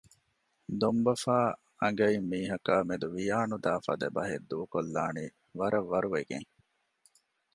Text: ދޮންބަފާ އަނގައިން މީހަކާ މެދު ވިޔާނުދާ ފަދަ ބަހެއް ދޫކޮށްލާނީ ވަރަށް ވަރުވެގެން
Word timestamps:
ދޮންބަފާ 0.79 1.37
އަނގައިން 1.81 2.27
މީހަކާ 2.31 2.75
މެދު 2.87 3.07
ވިޔާނުދާ 3.15 3.71
ފަދަ 3.85 4.07
ބަހެއް 4.15 4.47
ދޫކޮށްލާނީ 4.51 5.25
ވަރަށް 5.59 5.89
ވަރުވެގެން 5.91 6.49